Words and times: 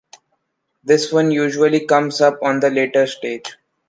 This 0.83 1.11
one 1.13 1.29
usually 1.29 1.85
comes 1.85 2.21
up 2.21 2.39
on 2.41 2.59
the 2.59 2.71
later 2.71 3.05
stage. 3.05 3.55